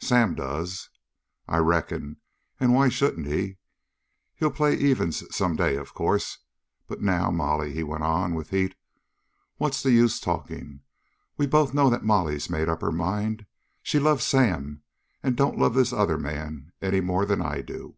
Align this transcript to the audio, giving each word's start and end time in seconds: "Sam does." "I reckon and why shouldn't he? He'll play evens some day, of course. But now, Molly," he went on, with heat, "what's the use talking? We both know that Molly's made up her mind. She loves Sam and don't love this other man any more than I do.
"Sam 0.00 0.34
does." 0.34 0.90
"I 1.46 1.58
reckon 1.58 2.16
and 2.58 2.74
why 2.74 2.88
shouldn't 2.88 3.28
he? 3.28 3.58
He'll 4.34 4.50
play 4.50 4.74
evens 4.74 5.22
some 5.32 5.54
day, 5.54 5.76
of 5.76 5.94
course. 5.94 6.38
But 6.88 7.02
now, 7.02 7.30
Molly," 7.30 7.72
he 7.72 7.84
went 7.84 8.02
on, 8.02 8.34
with 8.34 8.50
heat, 8.50 8.74
"what's 9.58 9.84
the 9.84 9.92
use 9.92 10.18
talking? 10.18 10.80
We 11.36 11.46
both 11.46 11.72
know 11.72 11.88
that 11.88 12.02
Molly's 12.02 12.50
made 12.50 12.68
up 12.68 12.80
her 12.80 12.90
mind. 12.90 13.46
She 13.80 14.00
loves 14.00 14.24
Sam 14.24 14.82
and 15.22 15.36
don't 15.36 15.56
love 15.56 15.74
this 15.74 15.92
other 15.92 16.18
man 16.18 16.72
any 16.82 17.00
more 17.00 17.24
than 17.24 17.40
I 17.40 17.60
do. 17.62 17.96